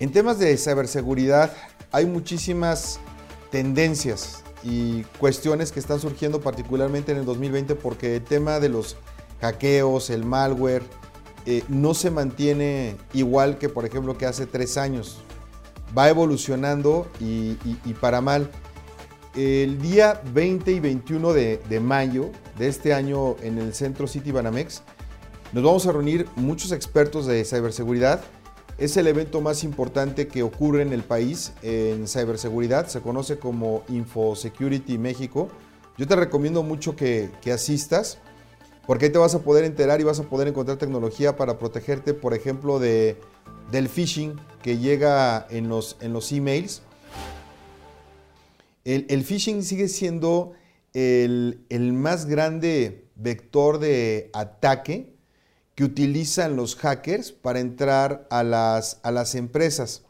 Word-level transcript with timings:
En 0.00 0.12
temas 0.12 0.38
de 0.38 0.56
ciberseguridad 0.56 1.52
hay 1.90 2.06
muchísimas 2.06 3.00
tendencias 3.50 4.44
y 4.62 5.02
cuestiones 5.18 5.72
que 5.72 5.80
están 5.80 5.98
surgiendo 5.98 6.40
particularmente 6.40 7.10
en 7.10 7.18
el 7.18 7.24
2020 7.24 7.74
porque 7.74 8.16
el 8.16 8.22
tema 8.22 8.60
de 8.60 8.68
los 8.68 8.96
hackeos, 9.40 10.10
el 10.10 10.24
malware, 10.24 10.84
eh, 11.46 11.64
no 11.68 11.94
se 11.94 12.12
mantiene 12.12 12.96
igual 13.12 13.58
que 13.58 13.68
por 13.68 13.84
ejemplo 13.84 14.16
que 14.16 14.26
hace 14.26 14.46
tres 14.46 14.76
años. 14.76 15.18
Va 15.96 16.08
evolucionando 16.08 17.10
y, 17.18 17.54
para 18.00 18.20
mal. 18.20 18.50
El 19.34 19.80
día 19.80 20.20
20 20.32 20.70
y 20.72 20.80
21 20.80 21.32
de, 21.32 21.60
de, 21.68 21.80
mayo 21.80 22.30
de 22.56 22.68
este 22.68 22.94
año 22.94 23.36
en 23.42 23.58
el 23.58 23.74
Centro 23.74 24.06
City 24.06 24.30
Banamex 24.30 24.82
nos 25.52 25.64
vamos 25.64 25.86
a 25.86 25.92
reunir 25.92 26.26
muchos 26.36 26.72
expertos 26.72 27.26
de 27.26 27.44
ciberseguridad 27.44 28.20
es 28.78 28.96
el 28.96 29.08
evento 29.08 29.40
más 29.40 29.64
importante 29.64 30.28
que 30.28 30.44
ocurre 30.44 30.82
en 30.82 30.92
el 30.92 31.02
país 31.02 31.52
en 31.62 32.06
ciberseguridad. 32.06 32.86
Se 32.86 33.00
conoce 33.00 33.38
como 33.38 33.82
InfoSecurity 33.88 34.98
México. 34.98 35.48
Yo 35.96 36.06
te 36.06 36.14
recomiendo 36.14 36.62
mucho 36.62 36.94
que, 36.94 37.30
asistas 37.52 38.18
porque 38.86 39.06
ahí 39.06 39.12
te 39.12 39.18
vas 39.18 39.34
a 39.34 39.40
poder 39.40 39.64
enterar 39.64 40.00
y 40.00 40.04
vas 40.04 40.20
a 40.20 40.22
poder 40.22 40.46
encontrar 40.48 40.78
tecnología 40.78 41.36
para 41.36 41.58
protegerte, 41.58 42.14
por 42.14 42.34
ejemplo, 42.34 42.78
de, 42.78 43.16
del 43.70 43.88
phishing 43.88 44.40
que 44.62 44.78
llega 44.78 45.46
en 45.50 45.68
los, 45.68 45.96
en 46.00 46.12
los 46.12 46.30
emails. 46.30 46.82
El, 48.84 49.24
phishing 49.24 49.62
sigue 49.62 49.88
siendo 49.88 50.52
el, 50.94 51.66
el 51.68 51.92
más 51.92 52.24
grande 52.24 53.08
vector 53.16 53.78
de 53.78 54.30
ataque 54.32 55.17
que 55.78 55.84
utilizan 55.84 56.56
los 56.56 56.74
hackers 56.74 57.30
para 57.30 57.60
entrar 57.60 58.26
a 58.30 58.42
las, 58.42 58.98
a 59.04 59.12
las 59.12 59.36
empresas. 59.36 60.02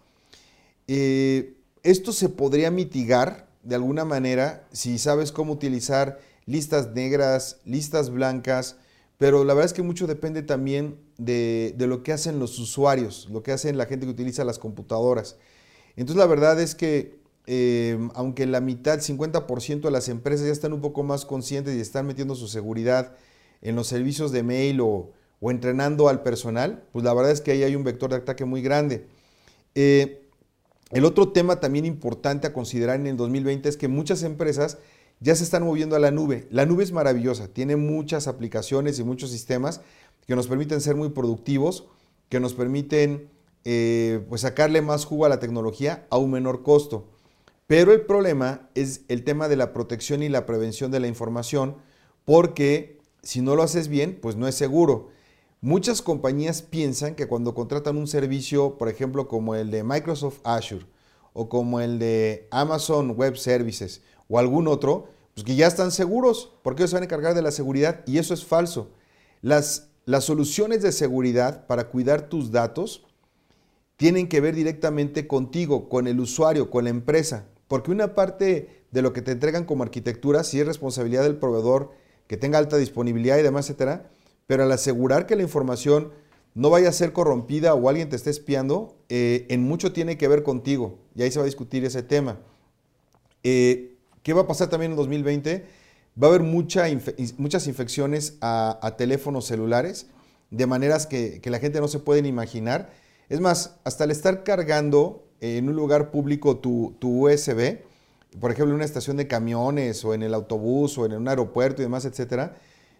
Eh, 0.86 1.58
esto 1.82 2.14
se 2.14 2.30
podría 2.30 2.70
mitigar 2.70 3.50
de 3.62 3.74
alguna 3.74 4.06
manera 4.06 4.66
si 4.72 4.98
sabes 4.98 5.30
cómo 5.30 5.52
utilizar 5.52 6.20
listas 6.46 6.94
negras, 6.94 7.58
listas 7.66 8.08
blancas, 8.08 8.76
pero 9.18 9.44
la 9.44 9.52
verdad 9.52 9.66
es 9.66 9.74
que 9.74 9.82
mucho 9.82 10.06
depende 10.06 10.42
también 10.42 10.98
de, 11.18 11.74
lo 11.76 12.02
que 12.02 12.14
hacen 12.14 12.38
los 12.38 12.58
usuarios, 12.58 13.28
lo 13.30 13.42
que 13.42 13.52
hacen 13.52 13.76
la 13.76 13.84
gente 13.84 14.06
que 14.06 14.12
utiliza 14.12 14.44
las 14.44 14.58
computadoras. 14.58 15.36
Entonces 15.96 16.16
la 16.16 16.26
verdad 16.26 16.58
es 16.62 16.74
que 16.74 17.18
eh, 17.46 18.08
aunque 18.14 18.46
la 18.46 18.62
mitad, 18.62 19.00
50% 19.00 19.80
de 19.82 19.90
las 19.90 20.08
empresas 20.08 20.46
ya 20.46 20.52
están 20.52 20.72
un 20.72 20.80
poco 20.80 21.02
más 21.02 21.26
conscientes 21.26 21.76
y 21.76 21.80
están 21.80 22.06
metiendo 22.06 22.34
su 22.34 22.48
seguridad 22.48 23.12
en 23.60 23.76
los 23.76 23.86
servicios 23.86 24.32
de 24.32 24.42
mail 24.42 24.80
o, 24.80 25.12
o 25.40 25.50
entrenando 25.50 26.08
al 26.08 26.22
personal, 26.22 26.84
pues 26.92 27.04
la 27.04 27.14
verdad 27.14 27.32
es 27.32 27.40
que 27.40 27.52
ahí 27.52 27.62
hay 27.62 27.76
un 27.76 27.84
vector 27.84 28.10
de 28.10 28.16
ataque 28.16 28.44
muy 28.44 28.62
grande. 28.62 29.06
Eh, 29.74 30.22
el 30.90 31.04
otro 31.04 31.32
tema 31.32 31.60
también 31.60 31.84
importante 31.84 32.46
a 32.46 32.52
considerar 32.52 32.96
en 32.96 33.06
el 33.06 33.16
2020 33.16 33.68
es 33.68 33.76
que 33.76 33.88
muchas 33.88 34.22
empresas 34.22 34.78
ya 35.20 35.34
se 35.34 35.44
están 35.44 35.64
moviendo 35.64 35.96
a 35.96 35.98
la 35.98 36.10
nube. 36.10 36.46
La 36.50 36.66
nube 36.66 36.84
es 36.84 36.92
maravillosa, 36.92 37.48
tiene 37.48 37.76
muchas 37.76 38.26
aplicaciones 38.26 38.98
y 38.98 39.04
muchos 39.04 39.30
sistemas 39.30 39.80
que 40.26 40.36
nos 40.36 40.48
permiten 40.48 40.80
ser 40.80 40.94
muy 40.94 41.10
productivos, 41.10 41.86
que 42.28 42.40
nos 42.40 42.54
permiten 42.54 43.28
eh, 43.64 44.24
pues 44.28 44.42
sacarle 44.42 44.82
más 44.82 45.04
jugo 45.04 45.24
a 45.24 45.28
la 45.28 45.40
tecnología 45.40 46.06
a 46.10 46.18
un 46.18 46.30
menor 46.30 46.62
costo. 46.62 47.08
Pero 47.66 47.92
el 47.92 48.02
problema 48.02 48.70
es 48.74 49.02
el 49.08 49.24
tema 49.24 49.48
de 49.48 49.56
la 49.56 49.72
protección 49.72 50.22
y 50.22 50.28
la 50.28 50.46
prevención 50.46 50.90
de 50.90 51.00
la 51.00 51.06
información, 51.06 51.76
porque 52.24 52.98
si 53.22 53.42
no 53.42 53.56
lo 53.56 53.62
haces 53.62 53.88
bien, 53.88 54.18
pues 54.20 54.36
no 54.36 54.48
es 54.48 54.54
seguro. 54.54 55.10
Muchas 55.60 56.02
compañías 56.02 56.62
piensan 56.62 57.16
que 57.16 57.26
cuando 57.26 57.52
contratan 57.52 57.96
un 57.96 58.06
servicio, 58.06 58.78
por 58.78 58.88
ejemplo, 58.88 59.26
como 59.26 59.56
el 59.56 59.72
de 59.72 59.82
Microsoft 59.82 60.38
Azure 60.44 60.86
o 61.32 61.48
como 61.48 61.80
el 61.80 61.98
de 61.98 62.46
Amazon 62.52 63.10
Web 63.16 63.36
Services 63.36 64.02
o 64.28 64.38
algún 64.38 64.68
otro, 64.68 65.08
pues 65.34 65.44
que 65.44 65.56
ya 65.56 65.66
están 65.66 65.90
seguros 65.90 66.52
porque 66.62 66.82
ellos 66.82 66.90
se 66.90 66.96
van 66.96 67.02
a 67.02 67.06
encargar 67.06 67.34
de 67.34 67.42
la 67.42 67.50
seguridad 67.50 68.04
y 68.06 68.18
eso 68.18 68.34
es 68.34 68.44
falso. 68.44 68.92
Las, 69.42 69.88
las 70.04 70.22
soluciones 70.22 70.80
de 70.80 70.92
seguridad 70.92 71.66
para 71.66 71.88
cuidar 71.88 72.28
tus 72.28 72.52
datos 72.52 73.04
tienen 73.96 74.28
que 74.28 74.40
ver 74.40 74.54
directamente 74.54 75.26
contigo, 75.26 75.88
con 75.88 76.06
el 76.06 76.20
usuario, 76.20 76.70
con 76.70 76.84
la 76.84 76.90
empresa, 76.90 77.46
porque 77.66 77.90
una 77.90 78.14
parte 78.14 78.84
de 78.92 79.02
lo 79.02 79.12
que 79.12 79.22
te 79.22 79.32
entregan 79.32 79.64
como 79.64 79.82
arquitectura 79.82 80.44
sí 80.44 80.60
es 80.60 80.66
responsabilidad 80.68 81.24
del 81.24 81.36
proveedor 81.36 81.90
que 82.28 82.36
tenga 82.36 82.58
alta 82.58 82.76
disponibilidad 82.76 83.38
y 83.38 83.42
demás, 83.42 83.68
etcétera, 83.68 84.08
pero 84.48 84.62
al 84.62 84.72
asegurar 84.72 85.26
que 85.26 85.36
la 85.36 85.42
información 85.42 86.10
no 86.54 86.70
vaya 86.70 86.88
a 86.88 86.92
ser 86.92 87.12
corrompida 87.12 87.74
o 87.74 87.88
alguien 87.88 88.08
te 88.08 88.16
esté 88.16 88.30
espiando, 88.30 88.96
eh, 89.10 89.46
en 89.50 89.62
mucho 89.62 89.92
tiene 89.92 90.16
que 90.16 90.26
ver 90.26 90.42
contigo. 90.42 90.98
Y 91.14 91.22
ahí 91.22 91.30
se 91.30 91.38
va 91.38 91.42
a 91.42 91.46
discutir 91.46 91.84
ese 91.84 92.02
tema. 92.02 92.38
Eh, 93.42 93.94
¿Qué 94.22 94.32
va 94.32 94.42
a 94.42 94.46
pasar 94.46 94.70
también 94.70 94.92
en 94.92 94.96
2020? 94.96 95.66
Va 96.20 96.28
a 96.28 96.30
haber 96.30 96.42
muchas 96.42 97.66
infecciones 97.66 98.38
a, 98.40 98.94
teléfonos 98.96 99.44
celulares, 99.44 100.06
de 100.50 100.66
maneras 100.66 101.06
que, 101.06 101.42
la 101.44 101.58
gente 101.58 101.78
no 101.80 101.86
se 101.86 101.98
puede 101.98 102.26
imaginar. 102.26 102.90
Es 103.28 103.40
más, 103.40 103.76
hasta 103.84 104.04
el 104.04 104.10
estar 104.10 104.44
cargando 104.44 105.28
en 105.42 105.68
un 105.68 105.76
lugar 105.76 106.10
público 106.10 106.56
tu, 106.56 106.96
tu 106.98 107.28
USB, 107.28 107.80
por 108.40 108.50
ejemplo, 108.50 108.70
en 108.70 108.76
una 108.76 108.86
estación 108.86 109.18
de 109.18 109.28
camiones 109.28 110.02
o 110.06 110.14
en 110.14 110.22
el 110.22 110.32
autobús 110.32 110.96
o 110.96 111.04
en 111.04 111.12
un 111.12 111.28
aeropuerto 111.28 111.82
y 111.82 111.84
demás, 111.84 112.06
etcétera, 112.06 112.56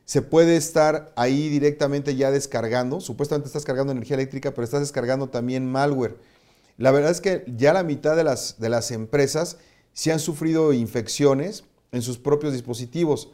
se 0.08 0.22
puede 0.22 0.56
estar 0.56 1.12
ahí 1.16 1.50
directamente 1.50 2.16
ya 2.16 2.30
descargando. 2.30 3.02
Supuestamente 3.02 3.48
estás 3.48 3.66
cargando 3.66 3.92
energía 3.92 4.14
eléctrica, 4.14 4.54
pero 4.54 4.64
estás 4.64 4.80
descargando 4.80 5.28
también 5.28 5.70
malware. 5.70 6.16
La 6.78 6.92
verdad 6.92 7.10
es 7.10 7.20
que 7.20 7.44
ya 7.46 7.74
la 7.74 7.82
mitad 7.82 8.16
de 8.16 8.24
las, 8.24 8.58
de 8.58 8.70
las 8.70 8.90
empresas 8.90 9.58
sí 9.92 10.10
han 10.10 10.18
sufrido 10.18 10.72
infecciones 10.72 11.64
en 11.92 12.00
sus 12.00 12.16
propios 12.16 12.54
dispositivos. 12.54 13.32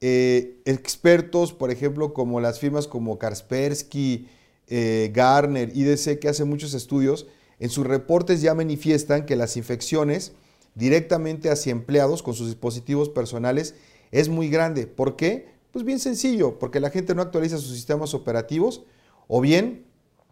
Eh, 0.00 0.62
expertos, 0.64 1.52
por 1.52 1.70
ejemplo, 1.70 2.14
como 2.14 2.40
las 2.40 2.60
firmas 2.60 2.86
como 2.86 3.18
Kaspersky, 3.18 4.26
eh, 4.68 5.10
Garner, 5.12 5.70
IDC, 5.76 6.18
que 6.18 6.30
hacen 6.30 6.48
muchos 6.48 6.72
estudios, 6.72 7.26
en 7.60 7.68
sus 7.68 7.86
reportes 7.86 8.40
ya 8.40 8.54
manifiestan 8.54 9.26
que 9.26 9.36
las 9.36 9.58
infecciones 9.58 10.32
directamente 10.74 11.50
hacia 11.50 11.72
empleados 11.72 12.22
con 12.22 12.32
sus 12.32 12.46
dispositivos 12.46 13.10
personales 13.10 13.74
es 14.12 14.30
muy 14.30 14.48
grande. 14.48 14.86
¿Por 14.86 15.16
qué? 15.16 15.55
Pues 15.76 15.84
bien 15.84 16.00
sencillo, 16.00 16.58
porque 16.58 16.80
la 16.80 16.88
gente 16.88 17.14
no 17.14 17.20
actualiza 17.20 17.58
sus 17.58 17.74
sistemas 17.74 18.14
operativos 18.14 18.84
o 19.28 19.42
bien 19.42 19.84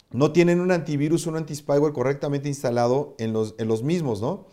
no 0.09 0.31
tienen 0.31 0.59
un 0.59 0.71
antivirus, 0.71 1.27
un 1.27 1.35
anti-spyware 1.35 1.93
correctamente 1.93 2.47
instalado 2.47 3.13
en 3.19 3.31
los, 3.31 3.53
en 3.59 3.67
los 3.67 3.83
mismos, 3.83 4.21
¿no? 4.21 4.47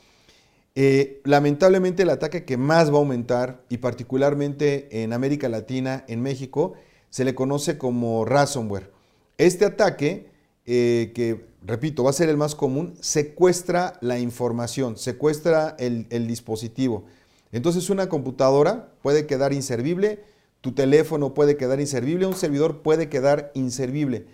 Eh, 0.74 1.22
lamentablemente 1.24 2.02
el 2.02 2.10
ataque 2.10 2.44
que 2.44 2.58
más 2.58 2.90
va 2.90 2.96
a 2.96 2.98
aumentar, 2.98 3.64
y 3.70 3.78
particularmente 3.78 5.02
en 5.02 5.14
América 5.14 5.48
Latina, 5.48 6.04
en 6.08 6.20
México, 6.20 6.74
se 7.08 7.24
le 7.24 7.34
conoce 7.34 7.78
como 7.78 8.26
ransomware. 8.26 8.92
Este 9.38 9.64
ataque, 9.64 10.28
eh, 10.66 11.12
que 11.14 11.46
repito, 11.62 12.04
va 12.04 12.10
a 12.10 12.12
ser 12.12 12.28
el 12.28 12.36
más 12.36 12.54
común, 12.54 12.96
secuestra 13.00 13.94
la 14.02 14.18
información, 14.18 14.98
secuestra 14.98 15.74
el, 15.78 16.06
el 16.10 16.26
dispositivo. 16.26 17.06
Entonces 17.50 17.88
una 17.88 18.10
computadora 18.10 18.92
puede 19.00 19.26
quedar 19.26 19.54
inservible, 19.54 20.30
tu 20.62 20.72
teléfono 20.72 21.34
puede 21.34 21.56
quedar 21.56 21.80
inservible, 21.80 22.24
un 22.24 22.36
servidor 22.36 22.82
puede 22.82 23.08
quedar 23.10 23.50
inservible. 23.54 24.26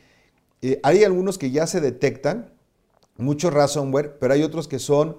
Eh, 0.60 0.78
hay 0.82 1.02
algunos 1.02 1.38
que 1.38 1.50
ya 1.50 1.66
se 1.66 1.80
detectan, 1.80 2.52
mucho 3.16 3.50
ransomware, 3.50 4.18
pero 4.20 4.34
hay 4.34 4.42
otros 4.42 4.68
que 4.68 4.78
son 4.78 5.16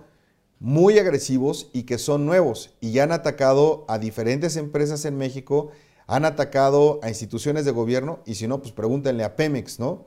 muy 0.59 0.99
agresivos 0.99 1.69
y 1.73 1.83
que 1.83 1.97
son 1.97 2.25
nuevos 2.25 2.75
y 2.79 2.91
ya 2.91 3.03
han 3.03 3.11
atacado 3.11 3.85
a 3.87 3.97
diferentes 3.97 4.55
empresas 4.55 5.03
en 5.05 5.17
México, 5.17 5.71
han 6.05 6.25
atacado 6.25 6.99
a 7.01 7.09
instituciones 7.09 7.65
de 7.65 7.71
gobierno 7.71 8.19
y 8.25 8.35
si 8.35 8.47
no, 8.47 8.61
pues 8.61 8.71
pregúntenle 8.71 9.23
a 9.23 9.35
Pemex, 9.35 9.79
¿no? 9.79 10.05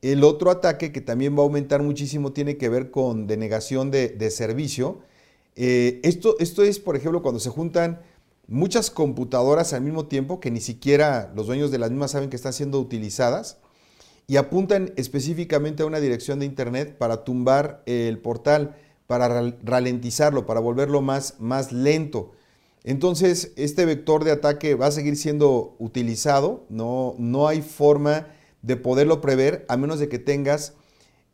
El 0.00 0.22
otro 0.22 0.50
ataque 0.50 0.92
que 0.92 1.00
también 1.00 1.34
va 1.34 1.40
a 1.40 1.42
aumentar 1.42 1.82
muchísimo 1.82 2.32
tiene 2.32 2.56
que 2.56 2.68
ver 2.68 2.90
con 2.90 3.26
denegación 3.26 3.90
de, 3.90 4.30
servicio. 4.30 5.00
Eh, 5.56 6.00
esto, 6.04 6.36
esto 6.38 6.62
es, 6.62 6.78
por 6.78 6.96
ejemplo, 6.96 7.20
cuando 7.20 7.40
se 7.40 7.50
juntan 7.50 8.00
muchas 8.50 8.90
computadoras 8.90 9.72
al 9.72 9.80
mismo 9.80 10.06
tiempo 10.06 10.40
que 10.40 10.50
ni 10.50 10.60
siquiera 10.60 11.32
los 11.36 11.46
dueños 11.46 11.70
de 11.70 11.78
las 11.78 11.90
mismas 11.90 12.10
saben 12.10 12.28
que 12.30 12.36
están 12.36 12.52
siendo 12.52 12.80
utilizadas 12.80 13.58
y 14.26 14.36
apuntan 14.36 14.92
específicamente 14.96 15.84
a 15.84 15.86
una 15.86 16.00
dirección 16.00 16.40
de 16.40 16.46
internet 16.46 16.98
para 16.98 17.24
tumbar 17.24 17.82
el 17.86 18.18
portal, 18.18 18.76
para 19.06 19.54
ralentizarlo, 19.62 20.46
para 20.46 20.58
volverlo 20.58 21.00
más, 21.00 21.36
más 21.38 21.70
lento. 21.72 22.32
Entonces, 22.82 23.52
este 23.56 23.84
vector 23.84 24.24
de 24.24 24.32
ataque 24.32 24.74
va 24.74 24.86
a 24.86 24.92
seguir 24.92 25.16
siendo 25.16 25.76
utilizado, 25.78 26.64
no, 26.68 27.14
no 27.18 27.46
hay 27.46 27.62
forma 27.62 28.26
de 28.62 28.76
poderlo 28.76 29.20
prever 29.20 29.64
a 29.68 29.76
menos 29.76 30.00
de 30.00 30.08
que 30.08 30.18
tengas, 30.18 30.74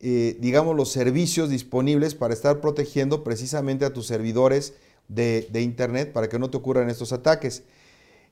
eh, 0.01 0.37
digamos, 0.41 0.77
los 0.77 0.91
servicios 0.91 1.49
disponibles 1.49 2.15
para 2.15 2.35
estar 2.35 2.61
protegiendo 2.61 3.25
precisamente 3.25 3.87
a 3.87 3.93
tus 3.93 4.07
servidores 4.07 4.75
de, 5.09 5.61
Internet 5.61 6.13
para 6.13 6.29
que 6.29 6.39
no 6.39 6.51
te 6.51 6.57
ocurran 6.57 6.91
estos 6.91 7.13
ataques. 7.13 7.63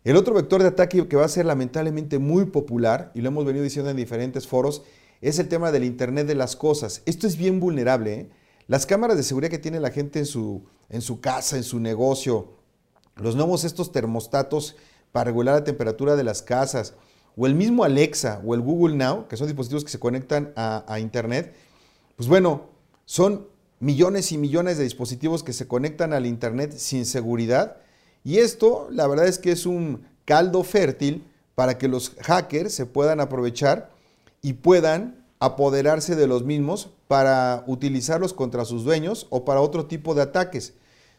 El 0.04 0.16
otro 0.16 0.34
vector 0.34 0.62
de 0.62 0.68
ataque 0.68 1.06
que 1.08 1.16
va 1.16 1.24
a 1.24 1.28
ser 1.28 1.46
lamentablemente 1.46 2.18
muy 2.18 2.46
popular, 2.46 3.10
y 3.14 3.20
lo 3.20 3.28
hemos 3.28 3.44
venido 3.44 3.64
diciendo 3.64 3.90
en 3.90 3.96
diferentes 3.96 4.46
foros, 4.46 4.82
es 5.20 5.38
el 5.38 5.48
tema 5.48 5.72
del 5.72 5.84
Internet 5.84 6.26
de 6.26 6.34
las 6.34 6.56
Cosas. 6.56 7.02
Esto 7.06 7.26
es 7.26 7.36
bien 7.36 7.58
vulnerable. 7.60 8.14
¿eh? 8.14 8.30
Las 8.66 8.84
cámaras 8.84 9.16
de 9.16 9.22
seguridad 9.22 9.50
que 9.50 9.58
tiene 9.58 9.80
la 9.80 9.90
gente 9.90 10.18
en 10.18 10.26
su, 10.26 10.64
en 10.90 11.00
su 11.00 11.20
casa, 11.20 11.56
en 11.56 11.62
su 11.62 11.80
negocio, 11.80 12.52
los 13.16 13.36
nuevos 13.36 13.64
estos 13.64 13.92
termostatos 13.92 14.76
para 15.12 15.24
regular 15.24 15.54
la 15.54 15.64
temperatura 15.64 16.16
de 16.16 16.24
las 16.24 16.42
casas, 16.42 16.94
o 17.36 17.46
el 17.46 17.54
mismo 17.54 17.84
Alexa 17.84 18.40
o 18.44 18.54
el 18.54 18.60
Google 18.60 18.96
Now, 18.96 19.26
que 19.28 19.36
son 19.36 19.46
dispositivos 19.46 19.84
que 19.84 19.90
se 19.90 19.98
conectan 19.98 20.52
a, 20.56 20.84
a 20.86 21.00
Internet, 21.00 21.54
pues 22.16 22.28
bueno, 22.28 22.68
son 23.06 23.48
millones 23.84 24.32
y 24.32 24.38
millones 24.38 24.78
de 24.78 24.84
dispositivos 24.84 25.42
que 25.42 25.52
se 25.52 25.68
conectan 25.68 26.14
al 26.14 26.24
Internet 26.24 26.72
sin 26.74 27.04
seguridad. 27.04 27.76
Y 28.24 28.38
esto, 28.38 28.88
la 28.90 29.06
verdad 29.06 29.26
es 29.26 29.38
que 29.38 29.52
es 29.52 29.66
un 29.66 30.06
caldo 30.24 30.64
fértil 30.64 31.26
para 31.54 31.76
que 31.76 31.86
los 31.86 32.12
hackers 32.22 32.72
se 32.72 32.86
puedan 32.86 33.20
aprovechar 33.20 33.90
y 34.40 34.54
puedan 34.54 35.22
apoderarse 35.38 36.16
de 36.16 36.26
los 36.26 36.44
mismos 36.44 36.88
para 37.08 37.62
utilizarlos 37.66 38.32
contra 38.32 38.64
sus 38.64 38.84
dueños 38.84 39.26
o 39.28 39.44
para 39.44 39.60
otro 39.60 39.84
tipo 39.84 40.14
de 40.14 40.22
ataques. 40.22 40.72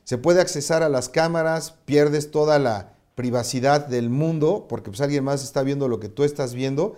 Se 0.03 0.17
puede 0.17 0.41
accesar 0.41 0.81
a 0.81 0.89
las 0.89 1.07
cámaras, 1.07 1.75
pierdes 1.85 2.31
toda 2.31 2.57
la 2.57 2.93
privacidad 3.13 3.85
del 3.85 4.09
mundo 4.09 4.65
porque 4.67 4.89
pues 4.89 5.01
alguien 5.01 5.23
más 5.23 5.43
está 5.43 5.61
viendo 5.61 5.87
lo 5.87 5.99
que 5.99 6.09
tú 6.09 6.23
estás 6.23 6.55
viendo 6.55 6.95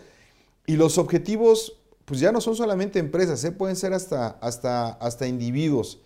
y 0.65 0.77
los 0.77 0.97
objetivos 0.97 1.76
pues 2.07 2.21
ya 2.21 2.31
no 2.31 2.39
son 2.39 2.55
solamente 2.55 2.99
empresas, 2.99 3.43
¿eh? 3.43 3.51
pueden 3.51 3.75
ser 3.75 3.91
hasta, 3.91 4.29
hasta, 4.39 4.91
hasta 4.91 5.27
individuos. 5.27 5.99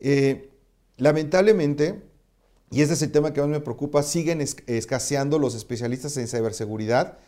Eh, 0.00 0.50
lamentablemente, 0.96 2.02
y 2.72 2.82
este 2.82 2.94
es 2.94 3.02
el 3.02 3.12
tema 3.12 3.32
que 3.32 3.40
más 3.40 3.48
me 3.48 3.60
preocupa, 3.60 4.02
siguen 4.02 4.40
escaseando 4.40 5.38
los 5.38 5.54
especialistas 5.54 6.16
en 6.16 6.26
ciberseguridad. 6.26 7.18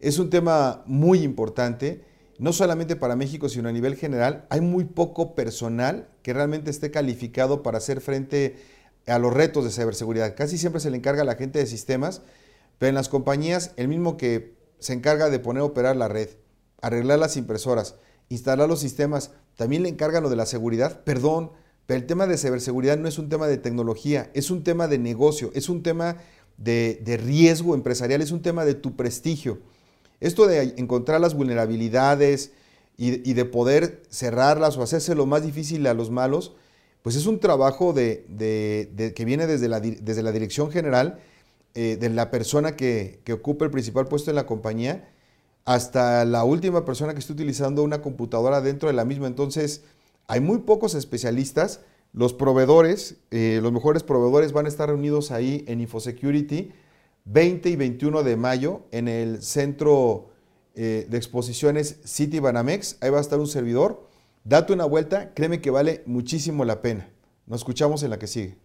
Es 0.00 0.18
un 0.18 0.30
tema 0.30 0.82
muy 0.86 1.20
importante, 1.20 2.02
no 2.40 2.52
solamente 2.52 2.96
para 2.96 3.14
México, 3.14 3.48
sino 3.48 3.68
a 3.68 3.72
nivel 3.72 3.94
general. 3.94 4.46
Hay 4.50 4.60
muy 4.60 4.82
poco 4.82 5.36
personal 5.36 6.08
que 6.22 6.32
realmente 6.32 6.72
esté 6.72 6.90
calificado 6.90 7.62
para 7.62 7.78
hacer 7.78 8.00
frente 8.00 8.56
a 9.06 9.20
los 9.20 9.32
retos 9.32 9.62
de 9.62 9.70
ciberseguridad. 9.70 10.34
Casi 10.34 10.58
siempre 10.58 10.80
se 10.80 10.90
le 10.90 10.96
encarga 10.96 11.22
a 11.22 11.24
la 11.24 11.36
gente 11.36 11.60
de 11.60 11.66
sistemas, 11.66 12.20
pero 12.78 12.88
en 12.88 12.96
las 12.96 13.08
compañías, 13.08 13.70
el 13.76 13.86
mismo 13.86 14.16
que 14.16 14.56
se 14.80 14.92
encarga 14.92 15.30
de 15.30 15.38
poner 15.38 15.60
a 15.60 15.66
operar 15.66 15.94
la 15.94 16.08
red, 16.08 16.30
arreglar 16.84 17.18
las 17.18 17.36
impresoras, 17.36 17.96
instalar 18.28 18.68
los 18.68 18.80
sistemas, 18.80 19.30
también 19.56 19.82
le 19.82 19.88
encargan 19.88 20.22
lo 20.22 20.28
de 20.28 20.36
la 20.36 20.46
seguridad, 20.46 21.02
perdón, 21.04 21.50
pero 21.86 21.98
el 21.98 22.06
tema 22.06 22.26
de 22.26 22.36
ciberseguridad 22.36 22.98
no 22.98 23.08
es 23.08 23.18
un 23.18 23.28
tema 23.28 23.46
de 23.46 23.58
tecnología, 23.58 24.30
es 24.34 24.50
un 24.50 24.62
tema 24.64 24.86
de 24.86 24.98
negocio, 24.98 25.50
es 25.54 25.68
un 25.68 25.82
tema 25.82 26.16
de, 26.58 27.20
riesgo 27.22 27.74
empresarial, 27.74 28.20
es 28.20 28.32
un 28.32 28.42
tema 28.42 28.64
de 28.64 28.74
tu 28.74 28.96
prestigio. 28.96 29.58
Esto 30.20 30.46
de 30.46 30.74
encontrar 30.76 31.20
las 31.20 31.34
vulnerabilidades 31.34 32.52
y, 32.96 33.32
de 33.32 33.44
poder 33.44 34.02
cerrarlas 34.10 34.76
o 34.76 34.82
hacerse 34.82 35.14
lo 35.14 35.26
más 35.26 35.42
difícil 35.42 35.86
a 35.86 35.94
los 35.94 36.10
malos, 36.10 36.54
pues 37.02 37.16
es 37.16 37.26
un 37.26 37.40
trabajo 37.40 37.92
de, 37.92 38.26
que 39.14 39.24
viene 39.24 39.46
desde 39.46 39.68
la, 39.68 39.80
desde 39.80 40.22
la 40.22 40.32
dirección 40.32 40.70
general, 40.70 41.18
eh, 41.74 41.96
de 41.98 42.08
la 42.08 42.30
persona 42.30 42.76
que, 42.76 43.20
que 43.24 43.32
ocupa 43.32 43.64
el 43.64 43.70
principal 43.70 44.06
puesto 44.06 44.30
en 44.30 44.36
la 44.36 44.46
compañía, 44.46 45.08
hasta 45.64 46.24
la 46.24 46.44
última 46.44 46.84
persona 46.84 47.14
que 47.14 47.20
esté 47.20 47.32
utilizando 47.32 47.82
una 47.82 48.02
computadora 48.02 48.60
dentro 48.60 48.88
de 48.88 48.94
la 48.94 49.04
misma. 49.04 49.26
Entonces, 49.26 49.82
hay 50.26 50.40
muy 50.40 50.58
pocos 50.58 50.94
especialistas. 50.94 51.80
Los 52.12 52.32
proveedores, 52.32 53.16
eh, 53.30 53.60
los 53.62 53.72
mejores 53.72 54.02
proveedores 54.02 54.52
van 54.52 54.66
a 54.66 54.68
estar 54.68 54.88
reunidos 54.88 55.30
ahí 55.30 55.64
en 55.66 55.80
InfoSecurity 55.80 56.72
20 57.24 57.70
y 57.70 57.76
21 57.76 58.22
de 58.22 58.36
mayo 58.36 58.82
en 58.90 59.08
el 59.08 59.42
centro 59.42 60.28
eh, 60.74 61.06
de 61.08 61.16
exposiciones 61.16 62.00
City 62.04 62.38
Banamex. 62.38 62.98
Ahí 63.00 63.10
va 63.10 63.18
a 63.18 63.22
estar 63.22 63.40
un 63.40 63.46
servidor. 63.46 64.06
Date 64.44 64.72
una 64.72 64.84
vuelta, 64.84 65.32
créeme 65.32 65.60
que 65.60 65.70
vale 65.70 66.02
muchísimo 66.06 66.64
la 66.64 66.82
pena. 66.82 67.08
Nos 67.46 67.60
escuchamos 67.60 68.02
en 68.02 68.10
la 68.10 68.18
que 68.18 68.26
sigue. 68.26 68.63